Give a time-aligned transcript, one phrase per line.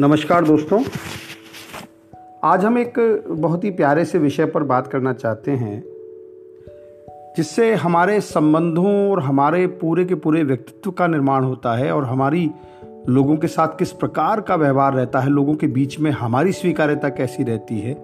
[0.00, 0.82] नमस्कार दोस्तों।
[2.44, 2.94] आज हम एक
[3.28, 5.82] बहुत ही प्यारे से विषय पर बात करना चाहते हैं,
[7.36, 12.50] जिससे हमारे संबंधों और हमारे पूरे के पूरे व्यक्तित्व का निर्माण होता है और हमारी
[13.08, 17.08] लोगों के साथ किस प्रकार का व्यवहार रहता है, लोगों के बीच में हमारी स्वीकार्यता
[17.08, 17.96] कैसी रहती है,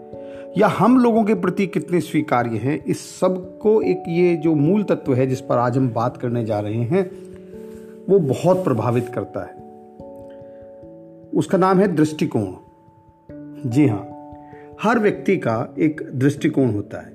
[0.59, 5.15] या हम लोगों के प्रति कितने स्वीकार्य हैं, इस सबको एक ये जो मूल तत्व
[5.15, 7.11] है जिस पर आज हम बात करने जा रहे हैं,
[8.09, 9.62] वो बहुत प्रभावित करता है।
[11.35, 14.09] उसका नाम है दृष्टिकोण। जी हाँ
[14.83, 17.13] हर व्यक्ति का एक दृष्टिकोण होता है।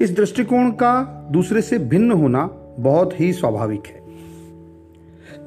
[0.00, 2.46] इस दृष्टिकोण का दूसरे से भिन्न होना
[2.78, 4.00] बहुत ही स्वाभाविक है।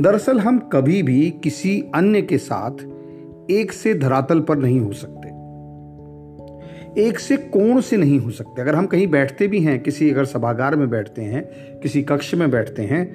[0.02, 2.84] दरअसल हम कभी भी किसी अन्य के साथ
[3.52, 5.27] एक से धरातल पर नहीं हो सकते।
[7.02, 10.26] एक से कोण से नहीं हो सकते। अगर हम कहीं बैठते भी हैं, किसी अगर
[10.26, 11.43] सभागार में बैठते हैं,
[11.79, 13.05] किसी कक्ष में बैठते हैं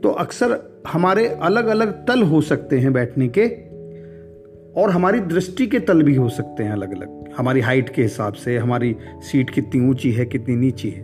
[0.00, 0.58] तो अक्सर
[0.88, 3.71] हमारे अलग अलग तल हो सकते हैं बैठने के।
[4.76, 8.32] और हमारी दृष्टि के तल भी हो सकते हैं अलग अलग हमारी हाइट के हिसाब
[8.32, 11.02] से, हमारी सीट कितनी ऊँची है, कितनी नीची है।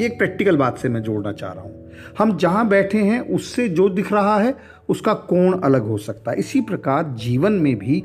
[0.00, 3.68] ये एक प्रैक्टिकल बात से मैं जोड़ना चाह रहा हूँ। हम जहाँ बैठे हैं, उससे
[3.68, 4.54] जो दिख रहा है,
[4.88, 8.04] उसका कोण अलग हो सकता है। इसी प्रकार जीवन में भी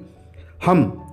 [0.65, 1.05] हम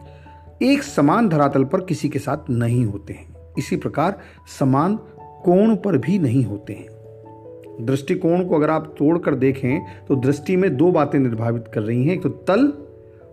[0.62, 3.26] एक समान धरातल पर किसी के साथ नहीं होते हैं।
[3.58, 4.18] इसी प्रकार
[4.58, 4.96] समान
[5.44, 10.76] कोण पर भी नहीं होते हैं। दृष्टिकोण को अगर आप तोड़कर देखें तो दृष्टि में
[10.76, 12.72] दो बातें निर्भावित कर रही हैं। एक तो तल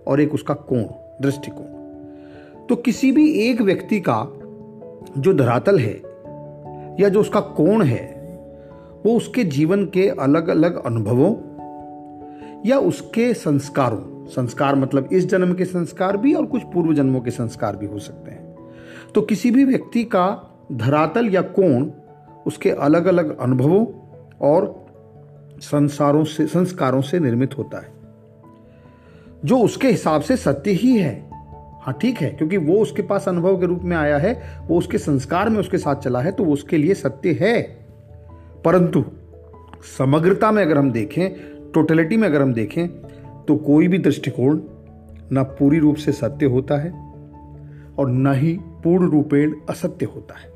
[0.08, 0.83] और एक उसका कोण,
[1.22, 1.66] दृष्टिकोण।
[2.67, 4.23] तो किसी भी एक व्यक्ति का
[5.17, 6.02] जो धरातल है
[7.00, 8.17] या जो उसका कोण है,
[9.05, 11.35] वो उसके जीवन के अलग अलग अनुभवों
[12.66, 17.31] या उसके संस्कारों, संस्कार मतलब इस जन्म के संस्कार भी और कुछ पूर्व जन्मों के
[17.31, 18.55] संस्कार भी हो सकते हैं।
[19.16, 21.91] तो किसी भी व्यक्ति का धरातल या कोण
[22.47, 23.85] उसके अलग अलग अनुभवों
[24.41, 24.85] और
[25.59, 27.97] संसारों से, संस्कारों से निर्मित होता है।
[29.45, 31.29] जो उसके हिसाब से सत्य ही है।
[31.81, 34.97] हाँ ठीक है, क्योंकि वो उसके पास अनुभव के रूप में आया है, वो उसके
[34.97, 37.62] संस्कार में उसके साथ चला है तो वो उसके लिए सत्य है।
[38.66, 39.03] परंतु
[39.97, 41.29] समग्रता में अगर हम देखें
[41.73, 42.88] टोटलिटी में अगर हम देखें
[43.47, 44.59] तो कोई भी दृष्टिकोण
[45.31, 46.91] ना पूरी रूप से सत्य होता है
[48.00, 50.50] और न ही पूर्ण रूपेण असत्य होता है।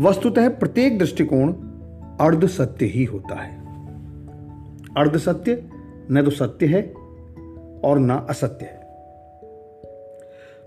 [0.00, 1.52] वस्तुतः प्रत्येक दृष्टिकोण
[2.20, 3.56] अर्ध सत्य ही होता है।
[4.96, 5.54] अर्ध सत्य
[6.10, 6.82] न तो सत्य है
[7.84, 8.86] और न असत्य है।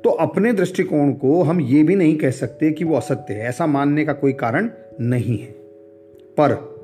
[0.04, 3.68] तो अपने दृष्टिकोण को हम ये भी नहीं कह सकते कि वो असत्य है, ऐसा
[3.68, 4.70] मानने का कोई कारण
[5.02, 5.52] नहीं है।
[6.40, 6.80] पर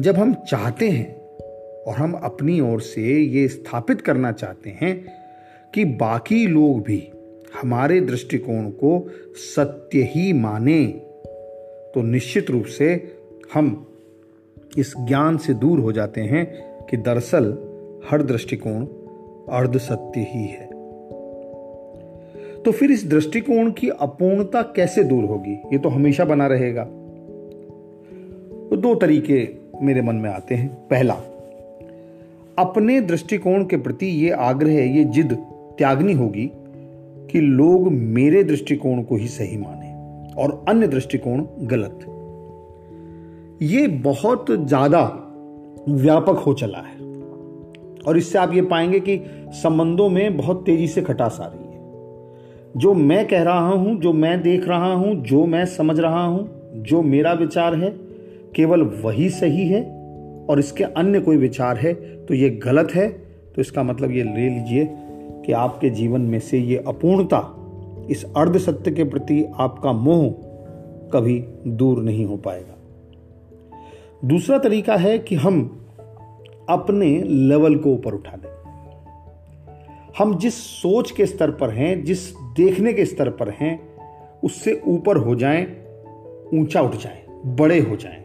[0.00, 1.16] जब हम चाहते हैं
[1.82, 5.06] और हम अपनी ओर से ये स्थापित करना चाहते हैं
[5.74, 7.10] कि बाकी लोग भी
[7.60, 10.86] हमारे दृष्टिकोण को सत्य ही माने
[11.94, 13.16] तो निश्चित रूप से
[13.54, 13.86] हम
[14.78, 17.44] इस ज्ञान से दूर हो जाते हैं कि दरअसल
[18.10, 18.84] हर दृष्टिकोण
[19.50, 20.66] अर्ध सत्य ही है।
[22.62, 25.52] तो फिर इस दृष्टिकोण की अपूर्णता कैसे दूर होगी?
[25.72, 26.84] ये तो हमेशा बना रहेगा।
[28.70, 29.48] तो दो तरीके
[29.82, 31.14] मेरे मन में आते हैं। पहला,
[32.58, 35.32] अपने दृष्टिकोण के प्रति ये आग्रह, ये जिद
[35.78, 36.50] त्यागनी होगी
[37.30, 39.94] कि लोग मेरे दृष्टिकोण को ही सही माने
[40.34, 42.00] और अन्य दृष्टिकोण गलत।
[43.62, 45.25] ये बहुत ज़्यादा
[45.88, 46.98] व्यापक हो चला है।
[48.08, 49.20] और इससे आप ये पाएँगे कि
[49.52, 51.66] संबंधों में बहुत तेज़ी से खटास आ रही है।
[52.76, 56.72] जो मैं कह रहा हूँ, जो मैं देख रहा हूँ, जो मैं समझ रहा हूँ,
[56.76, 57.90] जो मेरा विचार है,
[58.54, 59.82] केवल वही सही है
[60.50, 61.94] और इसके अन्य कोई विचार है
[62.26, 63.08] तो ये गलत है।
[63.54, 64.88] तो इसका मतलब ये ले लीजिए
[65.46, 67.52] कि आपके जीवन में से ये अपूर्णता
[68.10, 70.28] इस अर्ध सत्य के प्रति आपका मोह
[71.12, 72.75] कभी दूर नहीं हो पाएगा।
[74.24, 75.86] दूसरा तरीका है कि हम
[76.68, 78.56] अपने लेवल को ऊपर उठा दें
[80.18, 83.96] हम जिस सोच के स्तर पर हैं, जिस देखने के स्तर पर हैं,
[84.44, 85.64] उससे ऊपर हो जाएँ,
[86.54, 88.24] ऊँचा उठ जाएँ, बड़े हो जाएँ।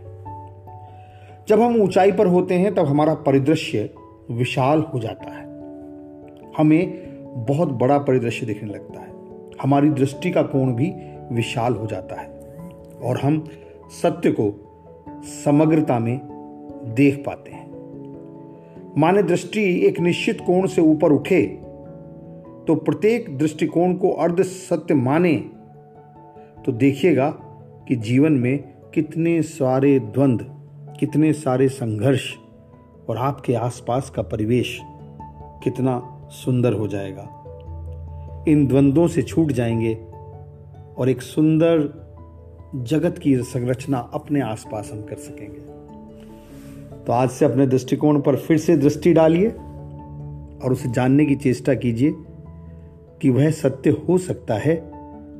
[1.47, 3.89] जब हम ऊंचाई पर होते हैं, तब हमारा परिदृश्य
[4.31, 5.45] विशाल हो जाता है।
[6.57, 7.11] हमें
[7.45, 9.11] बहुत बड़ा परिदृश्य दिखने लगता है।
[9.61, 10.93] हमारी दृष्टि का कोण भी
[11.35, 12.27] विशाल हो जाता है।
[13.03, 13.47] और हम
[14.01, 14.70] सत्य को
[15.23, 16.19] समग्रता में
[16.95, 17.71] देख पाते हैं।
[18.97, 21.45] माने दृष्टि एक निश्चित कोण से ऊपर उठे
[22.67, 25.35] तो प्रत्येक दृष्टिकोण को अर्ध सत्य माने
[26.65, 27.29] तो देखिएगा
[27.87, 28.63] कि जीवन में
[28.93, 30.45] कितने सारे द्वंद्व
[30.99, 32.33] कितने सारे संघर्ष
[33.09, 34.79] और आपके आसपास का परिवेश
[35.63, 37.37] कितना सुंदर हो जाएगा।
[38.47, 39.93] इन द्वंद्वों से छूट जाएँगे
[40.97, 42.01] और एक सुंदर
[42.75, 45.59] जगत की संरचना अपने आसपास हम कर सकेंगे।
[47.05, 49.49] तो आज से अपने दृष्टिकोण पर फिर से दृष्टि डालिए
[50.63, 52.13] और उसे जानने की चेष्टा कीजिए
[53.21, 54.75] कि वह सत्य हो सकता है,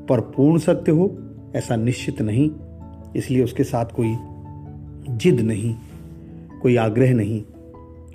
[0.06, 1.18] पर पूर्ण सत्य हो,
[1.56, 2.52] ऐसा निश्चित नहीं।
[3.16, 4.16] इसलिए उसके साथ कोई
[5.10, 5.76] जिद नहीं,
[6.62, 7.44] कोई आग्रह नहीं,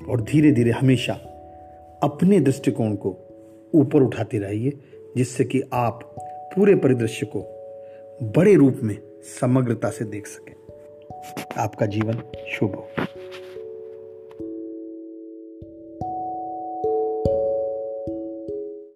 [0.09, 1.13] और धीरे धीरे हमेशा
[2.03, 3.17] अपने दृष्टिकोण को
[3.75, 4.73] ऊपर उठाते रहिए,
[5.17, 6.01] जिससे कि आप
[6.57, 7.56] पूरे परिदृश्य को
[8.23, 8.99] बड़े रूप में
[9.41, 10.55] समग्रता से देख सकें।
[11.59, 12.23] आपका जीवन
[12.53, 12.89] शुभ हो।